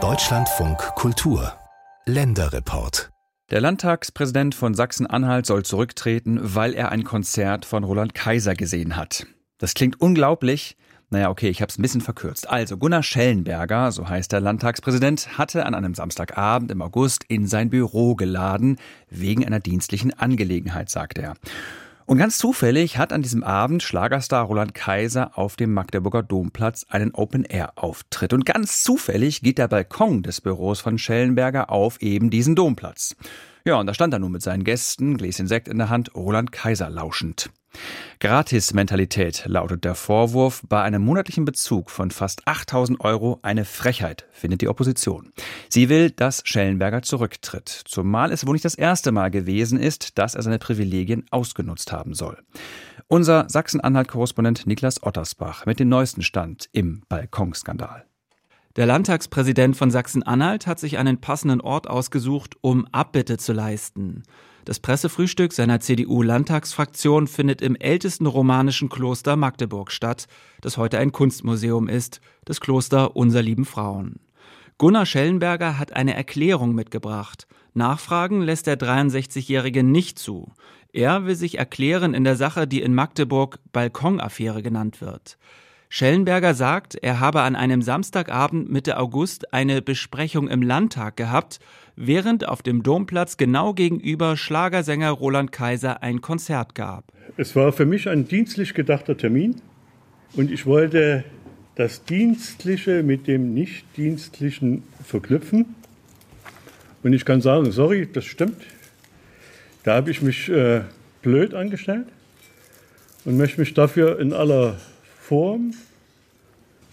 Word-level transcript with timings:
Deutschlandfunk 0.00 0.78
Kultur 0.94 1.52
Länderreport 2.06 3.10
der 3.50 3.60
Landtagspräsident 3.60 4.54
von 4.54 4.74
Sachsen-Anhalt 4.74 5.46
soll 5.46 5.64
zurücktreten, 5.64 6.38
weil 6.40 6.74
er 6.74 6.92
ein 6.92 7.02
Konzert 7.02 7.64
von 7.64 7.82
Roland 7.82 8.14
Kaiser 8.14 8.54
gesehen 8.54 8.94
hat. 8.94 9.26
Das 9.56 9.74
klingt 9.74 10.00
unglaublich. 10.00 10.76
Naja, 11.10 11.28
okay, 11.28 11.48
ich 11.48 11.60
habe 11.60 11.70
es 11.70 11.78
ein 11.78 11.82
bisschen 11.82 12.00
verkürzt. 12.00 12.48
Also 12.48 12.76
Gunnar 12.76 13.02
Schellenberger, 13.02 13.90
so 13.90 14.08
heißt 14.08 14.30
der 14.30 14.42
Landtagspräsident, 14.42 15.36
hatte 15.36 15.66
an 15.66 15.74
einem 15.74 15.94
Samstagabend 15.94 16.70
im 16.70 16.82
August 16.82 17.24
in 17.26 17.48
sein 17.48 17.68
Büro 17.68 18.14
geladen, 18.14 18.76
wegen 19.10 19.44
einer 19.44 19.58
dienstlichen 19.58 20.12
Angelegenheit, 20.16 20.88
sagt 20.88 21.18
er. 21.18 21.34
Und 22.08 22.16
ganz 22.16 22.38
zufällig 22.38 22.96
hat 22.96 23.12
an 23.12 23.20
diesem 23.20 23.44
Abend 23.44 23.82
Schlagerstar 23.82 24.46
Roland 24.46 24.72
Kaiser 24.72 25.36
auf 25.36 25.56
dem 25.56 25.74
Magdeburger 25.74 26.22
Domplatz 26.22 26.86
einen 26.88 27.12
Open-Air-Auftritt. 27.12 28.32
Und 28.32 28.46
ganz 28.46 28.82
zufällig 28.82 29.42
geht 29.42 29.58
der 29.58 29.68
Balkon 29.68 30.22
des 30.22 30.40
Büros 30.40 30.80
von 30.80 30.96
Schellenberger 30.96 31.68
auf 31.68 32.00
eben 32.00 32.30
diesen 32.30 32.56
Domplatz. 32.56 33.14
Ja, 33.68 33.78
und 33.78 33.86
da 33.86 33.92
stand 33.92 34.14
er 34.14 34.18
nun 34.18 34.32
mit 34.32 34.40
seinen 34.40 34.64
Gästen, 34.64 35.18
Gläschen 35.18 35.46
Sekt 35.46 35.68
in 35.68 35.76
der 35.76 35.90
Hand, 35.90 36.14
Roland 36.14 36.52
Kaiser 36.52 36.88
lauschend. 36.88 37.50
Gratis-Mentalität 38.18 39.44
lautet 39.44 39.84
der 39.84 39.94
Vorwurf 39.94 40.62
bei 40.66 40.80
einem 40.80 41.04
monatlichen 41.04 41.44
Bezug 41.44 41.90
von 41.90 42.10
fast 42.10 42.48
8000 42.48 42.98
Euro 43.00 43.40
eine 43.42 43.66
Frechheit, 43.66 44.24
findet 44.32 44.62
die 44.62 44.68
Opposition. 44.68 45.34
Sie 45.68 45.90
will, 45.90 46.10
dass 46.10 46.40
Schellenberger 46.46 47.02
zurücktritt, 47.02 47.68
zumal 47.68 48.32
es 48.32 48.46
wohl 48.46 48.54
nicht 48.54 48.64
das 48.64 48.74
erste 48.74 49.12
Mal 49.12 49.30
gewesen 49.30 49.78
ist, 49.78 50.16
dass 50.16 50.34
er 50.34 50.40
seine 50.40 50.58
Privilegien 50.58 51.26
ausgenutzt 51.30 51.92
haben 51.92 52.14
soll. 52.14 52.38
Unser 53.06 53.50
Sachsen-Anhalt-Korrespondent 53.50 54.66
Niklas 54.66 55.02
Ottersbach 55.02 55.66
mit 55.66 55.78
dem 55.78 55.90
neuesten 55.90 56.22
Stand 56.22 56.70
im 56.72 57.02
Balkonskandal. 57.10 58.07
Der 58.78 58.86
Landtagspräsident 58.86 59.76
von 59.76 59.90
Sachsen-Anhalt 59.90 60.68
hat 60.68 60.78
sich 60.78 60.98
einen 60.98 61.20
passenden 61.20 61.60
Ort 61.60 61.90
ausgesucht, 61.90 62.54
um 62.60 62.86
Abbitte 62.92 63.36
zu 63.36 63.52
leisten. 63.52 64.22
Das 64.64 64.78
Pressefrühstück 64.78 65.52
seiner 65.52 65.80
CDU-Landtagsfraktion 65.80 67.26
findet 67.26 67.60
im 67.60 67.74
ältesten 67.74 68.26
romanischen 68.26 68.88
Kloster 68.88 69.34
Magdeburg 69.34 69.90
statt, 69.90 70.28
das 70.60 70.76
heute 70.76 70.98
ein 70.98 71.10
Kunstmuseum 71.10 71.88
ist, 71.88 72.20
das 72.44 72.60
Kloster 72.60 73.16
Unser 73.16 73.42
lieben 73.42 73.64
Frauen. 73.64 74.20
Gunnar 74.78 75.06
Schellenberger 75.06 75.76
hat 75.76 75.94
eine 75.94 76.14
Erklärung 76.14 76.72
mitgebracht. 76.72 77.48
Nachfragen 77.74 78.42
lässt 78.42 78.68
der 78.68 78.78
63-Jährige 78.78 79.82
nicht 79.82 80.20
zu. 80.20 80.52
Er 80.92 81.26
will 81.26 81.34
sich 81.34 81.58
erklären 81.58 82.14
in 82.14 82.22
der 82.22 82.36
Sache, 82.36 82.68
die 82.68 82.82
in 82.82 82.94
Magdeburg 82.94 83.58
Balkonaffäre 83.72 84.62
genannt 84.62 85.00
wird. 85.00 85.36
Schellenberger 85.90 86.52
sagt, 86.52 86.96
er 86.96 87.18
habe 87.18 87.40
an 87.40 87.56
einem 87.56 87.80
Samstagabend 87.80 88.70
Mitte 88.70 88.98
August 88.98 89.54
eine 89.54 89.80
Besprechung 89.80 90.48
im 90.48 90.60
Landtag 90.60 91.16
gehabt, 91.16 91.60
während 91.96 92.46
auf 92.46 92.60
dem 92.60 92.82
Domplatz 92.82 93.38
genau 93.38 93.72
gegenüber 93.72 94.36
Schlagersänger 94.36 95.10
Roland 95.10 95.50
Kaiser 95.50 96.02
ein 96.02 96.20
Konzert 96.20 96.74
gab. 96.74 97.04
Es 97.38 97.56
war 97.56 97.72
für 97.72 97.86
mich 97.86 98.08
ein 98.08 98.28
dienstlich 98.28 98.74
gedachter 98.74 99.16
Termin 99.16 99.62
und 100.34 100.50
ich 100.50 100.66
wollte 100.66 101.24
das 101.74 102.04
Dienstliche 102.04 103.02
mit 103.02 103.26
dem 103.26 103.54
Nichtdienstlichen 103.54 104.82
verknüpfen. 105.02 105.74
Und 107.02 107.12
ich 107.12 107.24
kann 107.24 107.40
sagen, 107.40 107.70
sorry, 107.72 108.06
das 108.12 108.24
stimmt. 108.24 108.60
Da 109.84 109.94
habe 109.94 110.10
ich 110.10 110.20
mich 110.20 110.48
äh, 110.50 110.82
blöd 111.22 111.54
angestellt 111.54 112.06
und 113.24 113.36
möchte 113.38 113.60
mich 113.60 113.72
dafür 113.74 114.18
in 114.18 114.32
aller 114.32 114.78
Form 115.28 115.74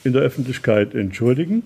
in 0.04 0.12
der 0.12 0.22
Öffentlichkeit 0.22 0.94
entschuldigen. 0.94 1.64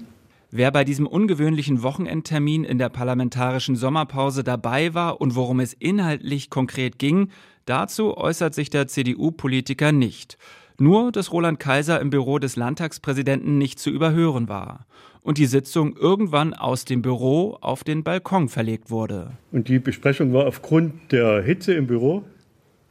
Wer 0.52 0.72
bei 0.72 0.84
diesem 0.84 1.08
ungewöhnlichen 1.08 1.82
Wochenendtermin 1.82 2.64
in 2.64 2.78
der 2.78 2.90
parlamentarischen 2.90 3.76
Sommerpause 3.76 4.44
dabei 4.44 4.94
war 4.94 5.20
und 5.20 5.36
worum 5.36 5.62
es 5.62 5.74
inhaltlich 5.74 6.52
konkret 6.52 7.00
ging, 7.00 7.30
dazu 7.66 8.16
äußert 8.16 8.54
sich 8.54 8.70
der 8.70 8.88
CDU-Politiker 8.88 9.92
nicht. 9.92 10.38
Nur, 10.78 11.12
dass 11.12 11.32
Roland 11.32 11.60
Kaiser 11.60 12.00
im 12.00 12.12
Büro 12.12 12.38
des 12.38 12.56
Landtagspräsidenten 12.56 13.58
nicht 13.58 13.80
zu 13.80 13.90
überhören 13.90 14.48
war 14.48 14.86
und 15.24 15.40
die 15.40 15.48
Sitzung 15.48 15.98
irgendwann 15.98 16.54
aus 16.54 16.86
dem 16.86 17.02
Büro 17.02 17.58
auf 17.62 17.84
den 17.84 18.04
Balkon 18.04 18.48
verlegt 18.48 18.92
wurde. 18.92 19.32
Und 19.52 19.70
die 19.70 19.80
Besprechung 19.80 20.34
war 20.34 20.46
aufgrund 20.46 21.12
der 21.12 21.42
Hitze 21.42 21.74
im 21.74 21.88
Büro 21.88 22.24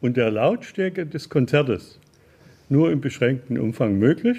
und 0.01 0.17
der 0.17 0.33
Lautstärke 0.33 1.07
des 1.07 1.29
Konzertes 1.29 2.01
nur 2.69 2.91
im 2.91 3.01
beschränkten 3.01 3.59
Umfang 3.59 3.99
möglich. 3.99 4.39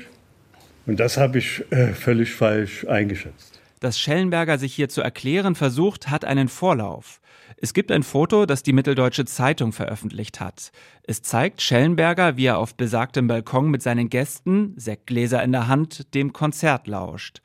Und 0.86 1.00
das 1.00 1.18
habe 1.18 1.38
ich 1.38 1.64
äh, 1.72 1.94
völlig 1.94 2.34
falsch 2.34 2.86
eingeschätzt. 2.88 3.60
Dass 3.80 4.00
Schellenberger 4.00 4.58
sich 4.58 4.74
hier 4.74 4.90
zu 4.90 5.02
erklären 5.02 5.56
versucht, 5.56 6.10
hat 6.10 6.26
einen 6.26 6.50
Vorlauf. 6.50 7.22
Es 7.58 7.74
gibt 7.74 7.92
ein 7.92 8.04
Foto, 8.04 8.46
das 8.46 8.64
die 8.64 8.74
Mitteldeutsche 8.74 9.26
Zeitung 9.26 9.72
veröffentlicht 9.72 10.40
hat. 10.40 10.72
Es 11.04 11.22
zeigt 11.22 11.62
Schellenberger, 11.62 12.38
wie 12.38 12.46
er 12.46 12.58
auf 12.58 12.76
besagtem 12.76 13.28
Balkon 13.28 13.70
mit 13.70 13.82
seinen 13.82 14.10
Gästen, 14.10 14.74
Sektgläser 14.78 15.44
in 15.44 15.52
der 15.52 15.68
Hand, 15.68 16.14
dem 16.14 16.34
Konzert 16.34 16.88
lauscht. 16.88 17.42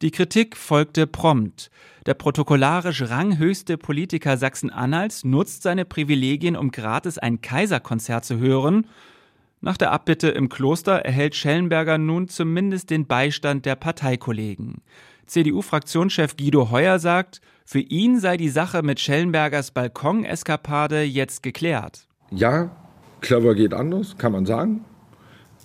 Die 0.00 0.10
Kritik 0.10 0.56
folgte 0.56 1.06
prompt. 1.06 1.70
Der 2.06 2.14
protokollarisch 2.14 3.02
ranghöchste 3.02 3.76
Politiker 3.76 4.36
Sachsen-Anhalts 4.36 5.24
nutzt 5.24 5.62
seine 5.62 5.84
Privilegien, 5.84 6.56
um 6.56 6.70
gratis 6.70 7.18
ein 7.18 7.40
Kaiserkonzert 7.40 8.24
zu 8.24 8.38
hören 8.38 8.86
nach 9.60 9.76
der 9.76 9.92
Abbitte 9.92 10.28
im 10.28 10.48
Kloster 10.48 10.96
erhält 11.00 11.34
Schellenberger 11.34 11.98
nun 11.98 12.28
zumindest 12.28 12.90
den 12.90 13.06
Beistand 13.06 13.66
der 13.66 13.76
Parteikollegen. 13.76 14.82
CDU-Fraktionschef 15.26 16.36
Guido 16.36 16.70
Heuer 16.70 16.98
sagt, 16.98 17.40
für 17.64 17.80
ihn 17.80 18.18
sei 18.18 18.36
die 18.36 18.48
Sache 18.48 18.82
mit 18.82 18.98
Schellenbergers 19.00 19.72
Balkoneskapade 19.72 21.02
jetzt 21.02 21.42
geklärt. 21.42 22.06
Ja, 22.30 22.70
clever 23.20 23.54
geht 23.54 23.74
anders, 23.74 24.16
kann 24.16 24.32
man 24.32 24.46
sagen. 24.46 24.84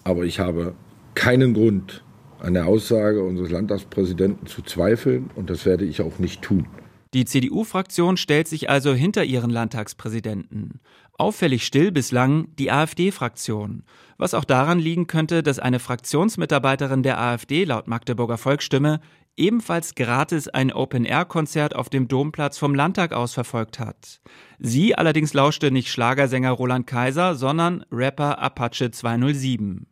Aber 0.03 0.23
ich 0.23 0.39
habe 0.39 0.73
keinen 1.15 1.53
Grund, 1.53 2.03
an 2.39 2.55
der 2.55 2.67
Aussage 2.67 3.23
unseres 3.23 3.51
Landtagspräsidenten 3.51 4.47
zu 4.47 4.61
zweifeln 4.63 5.29
und 5.35 5.49
das 5.49 5.65
werde 5.65 5.85
ich 5.85 6.01
auch 6.01 6.19
nicht 6.19 6.41
tun. 6.41 6.67
Die 7.13 7.25
CDU-Fraktion 7.25 8.17
stellt 8.17 8.47
sich 8.47 8.69
also 8.69 8.93
hinter 8.93 9.23
ihren 9.23 9.51
Landtagspräsidenten. 9.51 10.79
Auffällig 11.15 11.63
still 11.63 11.91
bislang 11.91 12.47
die 12.55 12.71
AfD-Fraktion, 12.71 13.83
was 14.17 14.33
auch 14.33 14.45
daran 14.45 14.79
liegen 14.79 15.05
könnte, 15.05 15.43
dass 15.43 15.59
eine 15.59 15.77
Fraktionsmitarbeiterin 15.77 17.03
der 17.03 17.19
AfD 17.19 17.65
laut 17.65 17.87
Magdeburger 17.87 18.39
Volksstimme 18.39 18.99
ebenfalls 19.37 19.93
gratis 19.93 20.47
ein 20.47 20.71
Open-Air-Konzert 20.71 21.75
auf 21.75 21.89
dem 21.89 22.07
Domplatz 22.07 22.57
vom 22.57 22.73
Landtag 22.73 23.13
aus 23.13 23.33
verfolgt 23.33 23.79
hat. 23.79 24.21
Sie 24.57 24.95
allerdings 24.95 25.33
lauschte 25.33 25.69
nicht 25.69 25.91
Schlagersänger 25.91 26.51
Roland 26.51 26.87
Kaiser, 26.87 27.35
sondern 27.35 27.85
Rapper 27.91 28.39
Apache 28.39 28.89
207. 28.89 29.87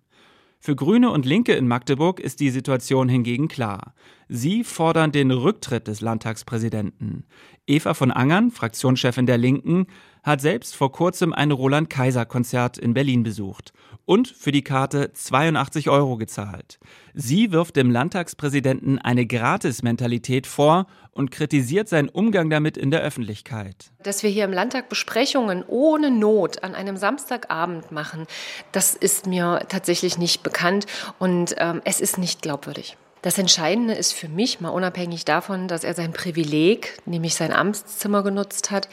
Für 0.64 0.76
Grüne 0.76 1.10
und 1.10 1.26
Linke 1.26 1.54
in 1.54 1.68
Magdeburg 1.68 2.20
ist 2.20 2.40
die 2.40 2.52
Situation 2.52 3.10
hingegen 3.10 3.48
klar. 3.48 3.96
Sie 4.30 4.64
fordern 4.64 5.12
den 5.12 5.32
Rücktritt 5.32 5.88
des 5.88 6.02
Landtagspräsidenten. 6.02 7.26
Eva 7.66 7.96
von 7.96 8.12
Angern, 8.12 8.52
Fraktionschefin 8.52 9.26
der 9.26 9.40
Linken, 9.40 9.88
hat 10.24 10.42
selbst 10.42 10.76
vor 10.76 10.92
kurzem 10.92 11.34
ein 11.34 11.52
Roland 11.52 11.90
Kaiser 11.90 12.26
Konzert 12.26 12.78
in 12.78 12.94
Berlin 12.94 13.24
besucht 13.24 13.74
und 14.06 14.28
für 14.28 14.52
die 14.52 14.64
Karte 14.64 15.14
82 15.14 15.90
Euro 15.90 16.18
gezahlt. 16.18 16.80
Sie 17.14 17.52
wirft 17.52 17.76
dem 17.76 17.92
Landtagspräsidenten 17.92 19.00
eine 19.00 19.26
Gratis-Mentalität 19.26 20.48
vor 20.48 20.88
und 21.12 21.32
kritisiert 21.32 21.90
seinen 21.90 22.10
Umgang 22.10 22.50
damit 22.50 22.78
in 22.78 22.92
der 22.92 23.02
Öffentlichkeit. 23.02 23.92
Dass 24.04 24.24
wir 24.24 24.30
hier 24.30 24.46
im 24.46 24.54
Landtag 24.54 24.90
Besprechungen 24.90 25.64
ohne 25.68 26.10
Not 26.12 26.64
an 26.64 26.76
einem 26.76 26.98
Samstagabend 26.98 27.92
machen, 27.92 28.28
das 28.72 28.96
ist 28.96 29.28
mir 29.28 29.66
tatsächlich 29.70 30.18
nicht 30.18 30.44
bekannt 30.44 30.86
und 31.20 31.56
ähm, 31.58 31.82
es 31.84 32.00
ist 32.00 32.18
nicht 32.18 32.42
glaubwürdig. 32.42 32.98
Das 33.22 33.38
Entscheidende 33.38 33.94
ist 33.94 34.14
für 34.14 34.30
mich, 34.30 34.62
mal 34.62 34.70
unabhängig 34.70 35.26
davon, 35.26 35.68
dass 35.68 35.84
er 35.84 35.94
sein 35.94 36.12
Privileg, 36.12 36.98
nämlich 37.06 37.36
sein 37.36 37.54
Amtszimmer 37.54 38.24
genutzt 38.24 38.72
hat, 38.72 38.90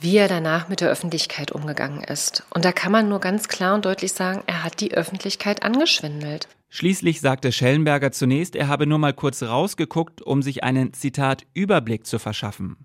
wie 0.00 0.16
er 0.16 0.26
danach 0.26 0.68
mit 0.68 0.80
der 0.80 0.90
Öffentlichkeit 0.90 1.52
umgegangen 1.52 2.02
ist. 2.02 2.42
Und 2.50 2.64
da 2.64 2.72
kann 2.72 2.90
man 2.90 3.08
nur 3.08 3.20
ganz 3.20 3.46
klar 3.46 3.76
und 3.76 3.84
deutlich 3.84 4.12
sagen, 4.12 4.42
er 4.46 4.64
hat 4.64 4.80
die 4.80 4.94
Öffentlichkeit 4.94 5.62
angeschwindelt. 5.62 6.48
Schließlich 6.70 7.20
sagte 7.20 7.52
Schellenberger 7.52 8.10
zunächst, 8.10 8.56
er 8.56 8.66
habe 8.66 8.86
nur 8.86 8.98
mal 8.98 9.14
kurz 9.14 9.44
rausgeguckt, 9.44 10.22
um 10.22 10.42
sich 10.42 10.64
einen 10.64 10.92
Zitat 10.92 11.44
Überblick 11.54 12.04
zu 12.04 12.18
verschaffen. 12.18 12.76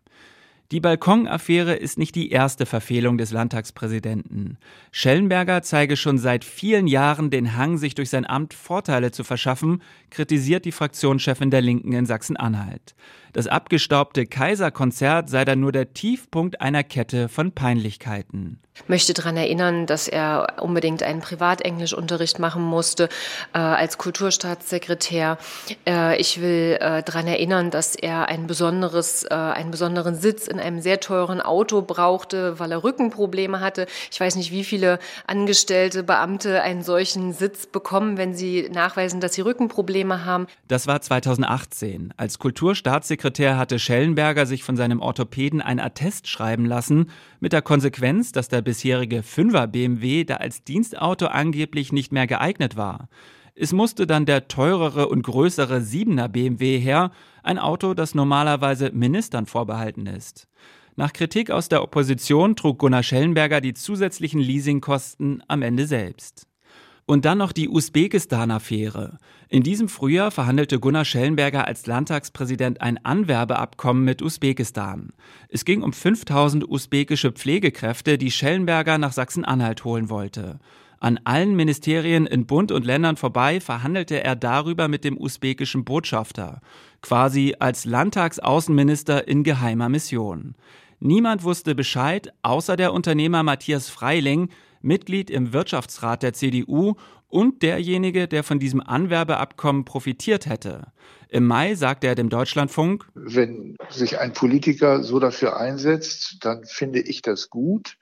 Die 0.73 0.79
Balkonaffäre 0.79 1.75
ist 1.75 1.99
nicht 1.99 2.15
die 2.15 2.31
erste 2.31 2.65
Verfehlung 2.65 3.19
des 3.19 3.29
Landtagspräsidenten. 3.29 4.57
Schellenberger 4.91 5.61
zeige 5.61 5.95
schon 5.95 6.17
seit 6.17 6.43
vielen 6.43 6.87
Jahren 6.87 7.29
den 7.29 7.55
Hang, 7.55 7.77
sich 7.77 7.93
durch 7.93 8.09
sein 8.09 8.27
Amt 8.27 8.55
Vorteile 8.55 9.11
zu 9.11 9.23
verschaffen, 9.23 9.83
kritisiert 10.09 10.65
die 10.65 10.71
Fraktionschefin 10.71 11.51
der 11.51 11.61
Linken 11.61 11.93
in 11.93 12.07
Sachsen-Anhalt. 12.07 12.95
Das 13.33 13.47
abgestaubte 13.47 14.27
Kaiserkonzert 14.27 15.27
sei 15.27 15.43
dann 15.43 15.59
nur 15.59 15.71
der 15.71 15.91
Tiefpunkt 15.93 16.61
einer 16.61 16.83
Kette 16.83 17.29
von 17.29 17.51
Peinlichkeiten. 17.51 18.59
Ich 18.75 18.89
möchte 18.89 19.13
daran 19.13 19.37
erinnern, 19.37 19.85
dass 19.85 20.07
er 20.07 20.55
unbedingt 20.59 21.03
einen 21.03 21.21
Privatenglischunterricht 21.21 22.39
machen 22.39 22.63
musste 22.63 23.07
äh, 23.53 23.59
als 23.59 23.99
Kulturstaatssekretär. 23.99 25.37
Äh, 25.87 26.19
ich 26.19 26.41
will 26.41 26.77
äh, 26.79 27.03
daran 27.03 27.27
erinnern, 27.27 27.69
dass 27.69 27.95
er 27.95 28.29
ein 28.29 28.47
besonderes, 28.47 29.25
äh, 29.25 29.33
einen 29.33 29.69
besonderen 29.69 30.15
Sitz 30.15 30.47
in 30.47 30.59
einem 30.59 30.81
sehr 30.81 30.99
teuren 30.99 31.39
Auto 31.39 31.83
brauchte, 31.83 32.59
weil 32.59 32.71
er 32.71 32.83
Rückenprobleme 32.83 33.59
hatte. 33.59 33.85
Ich 34.11 34.19
weiß 34.19 34.35
nicht, 34.35 34.51
wie 34.51 34.63
viele 34.63 34.97
Angestellte, 35.27 36.03
Beamte 36.03 36.63
einen 36.63 36.81
solchen 36.81 37.33
Sitz 37.33 37.67
bekommen, 37.67 38.17
wenn 38.17 38.33
sie 38.33 38.69
nachweisen, 38.73 39.21
dass 39.21 39.35
sie 39.35 39.41
Rückenprobleme 39.41 40.25
haben. 40.25 40.47
Das 40.67 40.87
war 40.87 40.99
2018. 40.99 42.13
Als 42.17 42.39
Kulturstaatssekretär 42.39 43.22
hatte 43.23 43.79
Schellenberger 43.79 44.45
sich 44.45 44.63
von 44.63 44.75
seinem 44.75 44.99
Orthopäden 44.99 45.61
ein 45.61 45.79
Attest 45.79 46.27
schreiben 46.27 46.65
lassen, 46.65 47.09
mit 47.39 47.53
der 47.53 47.61
Konsequenz, 47.61 48.31
dass 48.31 48.49
der 48.49 48.61
bisherige 48.61 49.21
5er 49.21 49.67
BMW 49.67 50.23
da 50.23 50.35
als 50.35 50.63
Dienstauto 50.63 51.27
angeblich 51.27 51.91
nicht 51.91 52.11
mehr 52.11 52.27
geeignet 52.27 52.75
war. 52.75 53.09
Es 53.55 53.71
musste 53.71 54.07
dann 54.07 54.25
der 54.25 54.47
teurere 54.47 55.07
und 55.07 55.21
größere 55.21 55.77
7er 55.77 56.27
BMW 56.27 56.79
her, 56.79 57.11
ein 57.43 57.59
Auto, 57.59 57.93
das 57.93 58.15
normalerweise 58.15 58.91
Ministern 58.91 59.45
vorbehalten 59.45 60.07
ist. 60.07 60.47
Nach 60.95 61.13
Kritik 61.13 61.49
aus 61.49 61.69
der 61.69 61.83
Opposition 61.83 62.55
trug 62.55 62.79
Gunnar 62.79 63.03
Schellenberger 63.03 63.61
die 63.61 63.73
zusätzlichen 63.73 64.39
Leasingkosten 64.39 65.43
am 65.47 65.61
Ende 65.61 65.87
selbst. 65.87 66.47
Und 67.05 67.25
dann 67.25 67.37
noch 67.37 67.51
die 67.51 67.67
Usbekistan-Affäre. 67.67 69.17
In 69.49 69.61
diesem 69.61 69.89
Frühjahr 69.89 70.31
verhandelte 70.31 70.79
Gunnar 70.79 71.03
Schellenberger 71.03 71.67
als 71.67 71.85
Landtagspräsident 71.85 72.81
ein 72.81 73.03
Anwerbeabkommen 73.03 74.05
mit 74.05 74.21
Usbekistan. 74.21 75.11
Es 75.49 75.65
ging 75.65 75.83
um 75.83 75.91
5000 75.91 76.67
usbekische 76.67 77.33
Pflegekräfte, 77.33 78.17
die 78.17 78.31
Schellenberger 78.31 78.97
nach 78.97 79.11
Sachsen-Anhalt 79.11 79.83
holen 79.83 80.09
wollte. 80.09 80.59
An 81.03 81.19
allen 81.25 81.57
Ministerien 81.57 82.25
in 82.25 82.45
Bund 82.45 82.71
und 82.71 82.85
Ländern 82.85 83.17
vorbei 83.17 83.59
verhandelte 83.59 84.23
er 84.23 84.37
darüber 84.37 84.87
mit 84.87 85.03
dem 85.03 85.17
usbekischen 85.17 85.83
Botschafter, 85.83 86.61
quasi 87.01 87.55
als 87.59 87.83
Landtagsaußenminister 87.83 89.27
in 89.27 89.43
geheimer 89.43 89.89
Mission. 89.89 90.55
Niemand 91.01 91.43
wusste 91.43 91.75
Bescheid, 91.75 92.31
außer 92.43 92.77
der 92.77 92.93
Unternehmer 92.93 93.43
Matthias 93.43 93.89
Freiling, 93.89 94.47
Mitglied 94.83 95.29
im 95.29 95.53
Wirtschaftsrat 95.53 96.21
der 96.21 96.33
CDU 96.33 96.95
und 97.27 97.63
derjenige, 97.63 98.27
der 98.27 98.43
von 98.43 98.59
diesem 98.59 98.79
Anwerbeabkommen 98.79 99.85
profitiert 99.85 100.45
hätte. 100.45 100.91
Im 101.29 101.47
Mai 101.47 101.73
sagte 101.73 102.05
er 102.05 102.15
dem 102.15 102.29
Deutschlandfunk, 102.29 103.07
wenn 103.15 103.75
sich 103.89 104.19
ein 104.19 104.33
Politiker 104.33 105.03
so 105.03 105.19
dafür 105.19 105.57
einsetzt, 105.57 106.37
dann 106.41 106.63
finde 106.65 106.99
ich 106.99 107.23
das 107.23 107.49
gut. 107.49 107.97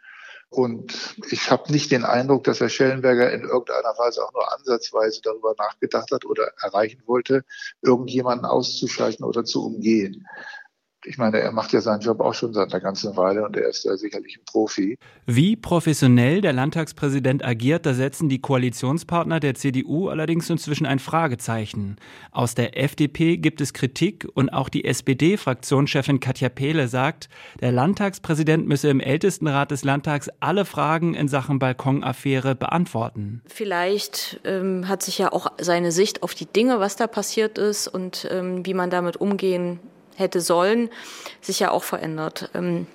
Und 0.50 1.16
ich 1.32 1.50
habe 1.50 1.72
nicht 1.72 1.92
den 1.92 2.04
Eindruck, 2.04 2.44
dass 2.44 2.60
Herr 2.60 2.68
Schellenberger 2.68 3.32
in 3.32 3.44
irgendeiner 3.44 3.96
Weise 3.98 4.22
auch 4.22 4.34
nur 4.34 4.54
ansatzweise 4.54 5.22
darüber 5.24 5.56
nachgedacht 5.58 6.12
hat 6.12 6.26
oder 6.26 6.52
erreichen 6.62 7.02
wollte, 7.06 7.46
irgendjemanden 7.82 8.46
auszuschalten 8.46 9.24
oder 9.24 9.46
zu 9.46 9.66
umgehen 9.66 10.28
ich 11.06 11.18
meine, 11.18 11.40
er 11.40 11.52
macht 11.52 11.74
ja 11.74 11.82
seinen 11.82 12.02
Job 12.02 12.20
auch 12.20 12.34
schon 12.34 12.54
seit 12.54 12.74
einer 12.74 12.82
ganzen 12.82 13.16
Weile 13.18 13.44
und 13.46 13.58
er 13.58 13.70
ist 13.70 13.84
ja 13.86 13.96
sicherlich 13.98 14.38
ein 14.38 14.46
Profi. 14.46 14.98
Wie 15.26 15.56
professionell 15.56 16.42
der 16.42 16.54
Landtagspräsident 16.54 17.44
agiert, 17.44 17.86
da 17.86 17.94
setzen 17.94 18.30
die 18.30 18.40
Koalitionspartner 18.40 19.40
der 19.40 19.56
CDU 19.56 20.10
allerdings 20.10 20.50
inzwischen 20.50 20.86
ein 20.86 21.00
Fragezeichen. 21.00 21.96
Aus 22.32 22.56
der 22.56 22.78
FDP 22.78 23.38
gibt 23.38 23.62
es 23.62 23.74
Kritik 23.74 24.28
und 24.34 24.50
auch 24.50 24.70
die 24.70 24.86
SPD-Fraktionschefin 24.86 26.20
Katja 26.20 26.50
Pehle 26.50 26.88
sagt, 26.88 27.30
der 27.60 27.72
Landtagspräsident 27.72 28.68
müsse 28.68 28.90
im 28.90 29.00
Ältestenrat 29.00 29.72
des 29.72 29.84
Landtags 29.84 30.30
alle 30.40 30.66
Fragen 30.66 31.14
in 31.14 31.28
Sachen 31.28 31.60
Balkonaffäre 31.60 32.56
beantworten. 32.56 33.42
Vielleicht 33.48 34.40
ähm, 34.44 34.88
hat 34.88 35.02
sich 35.04 35.18
ja 35.18 35.32
auch 35.32 35.52
seine 35.60 35.92
Sicht 35.92 36.24
auf 36.24 36.36
die 36.36 36.46
Dinge, 36.46 36.80
was 36.80 36.96
da 36.96 37.08
passiert 37.08 37.58
ist 37.58 37.88
und 37.88 38.28
ähm, 38.32 38.66
wie 38.66 38.74
man 38.74 38.90
damit 38.90 39.18
umgehen 39.18 39.80
hätte 40.16 40.42
sollen, 40.42 40.90
sich 41.42 41.60
ja 41.60 41.72
auch 41.72 41.84
verändert. 41.84 42.50
Ähm, 42.54 42.88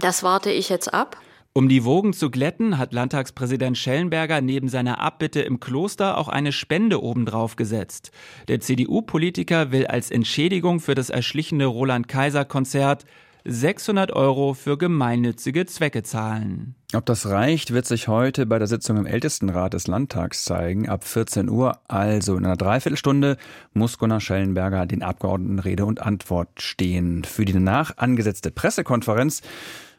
das 0.00 0.22
warte 0.22 0.50
ich 0.50 0.68
jetzt 0.68 0.92
ab. 0.92 1.16
Um 1.56 1.70
die 1.70 1.84
Wogen 1.84 2.12
zu 2.12 2.30
glätten, 2.30 2.76
hat 2.76 2.92
Landtagspräsident 2.92 3.78
Schellenberger 3.78 4.42
neben 4.42 4.68
seiner 4.68 5.00
Abbitte 5.00 5.40
im 5.40 5.58
Kloster 5.58 6.18
auch 6.18 6.28
eine 6.28 6.52
Spende 6.52 7.02
obendrauf 7.02 7.56
gesetzt. 7.56 8.10
Der 8.48 8.60
CDU-Politiker 8.60 9.72
will 9.72 9.86
als 9.86 10.10
Entschädigung 10.10 10.80
für 10.80 10.94
das 10.94 11.08
erschlichene 11.08 11.64
Roland-Kaiser-Konzert 11.64 13.06
600 13.48 14.12
Euro 14.12 14.54
für 14.54 14.76
gemeinnützige 14.76 15.66
Zwecke 15.66 16.02
zahlen. 16.02 16.74
Ob 16.94 17.06
das 17.06 17.26
reicht, 17.26 17.72
wird 17.72 17.86
sich 17.86 18.08
heute 18.08 18.44
bei 18.44 18.58
der 18.58 18.66
Sitzung 18.66 18.96
im 18.96 19.06
Ältestenrat 19.06 19.74
des 19.74 19.86
Landtags 19.86 20.44
zeigen. 20.44 20.88
Ab 20.88 21.04
14 21.04 21.48
Uhr, 21.48 21.78
also 21.86 22.36
in 22.36 22.44
einer 22.44 22.56
Dreiviertelstunde, 22.56 23.36
muss 23.72 23.98
Gunnar 23.98 24.20
Schellenberger 24.20 24.86
den 24.86 25.02
Abgeordneten 25.02 25.60
Rede 25.60 25.84
und 25.84 26.02
Antwort 26.02 26.60
stehen. 26.60 27.22
Für 27.24 27.44
die 27.44 27.52
danach 27.52 27.96
angesetzte 27.98 28.50
Pressekonferenz 28.50 29.42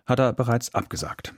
hat 0.06 0.20
er 0.20 0.34
bereits 0.34 0.76
abgesagt. 0.76 1.34